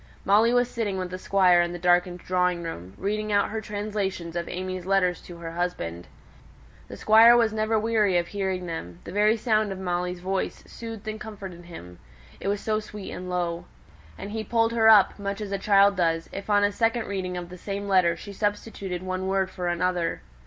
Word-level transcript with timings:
Molly 0.25 0.51
was 0.51 0.67
sitting 0.67 0.97
with 0.97 1.11
the 1.11 1.19
Squire 1.19 1.61
in 1.61 1.73
the 1.73 1.77
darkened 1.77 2.17
drawing 2.21 2.63
room, 2.63 2.95
reading 2.97 3.31
out 3.31 3.51
her 3.51 3.61
translations 3.61 4.35
of 4.35 4.47
AimÄe's 4.47 4.87
letters 4.87 5.21
to 5.21 5.37
her 5.37 5.51
husband. 5.51 6.07
The 6.87 6.97
Squire 6.97 7.37
was 7.37 7.53
never 7.53 7.77
weary 7.77 8.17
of 8.17 8.29
hearing 8.29 8.65
them; 8.65 8.97
the 9.03 9.11
very 9.11 9.37
sound 9.37 9.71
of 9.71 9.77
Molly's 9.77 10.19
voice 10.19 10.63
soothed 10.65 11.07
and 11.07 11.21
comforted 11.21 11.65
him, 11.65 11.99
it 12.39 12.47
was 12.47 12.61
so 12.61 12.79
sweet 12.79 13.11
and 13.11 13.29
low. 13.29 13.65
And 14.17 14.31
he 14.31 14.43
pulled 14.43 14.71
her 14.73 14.89
up, 14.89 15.19
much 15.19 15.39
as 15.39 15.51
a 15.51 15.59
child 15.59 15.97
does, 15.97 16.27
if 16.31 16.49
on 16.49 16.63
a 16.63 16.71
second 16.71 17.05
reading 17.05 17.37
of 17.37 17.49
the 17.49 17.57
same 17.59 17.87
letter 17.87 18.17
she 18.17 18.33
substituted 18.33 19.03
one 19.03 19.27
word 19.27 19.51
for 19.51 19.67
another. 19.67 20.23